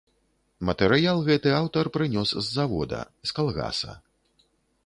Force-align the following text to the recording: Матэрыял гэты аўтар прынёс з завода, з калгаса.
Матэрыял 0.69 1.19
гэты 1.27 1.49
аўтар 1.59 1.85
прынёс 1.97 2.29
з 2.39 2.43
завода, 2.57 2.99
з 3.29 3.37
калгаса. 3.41 3.93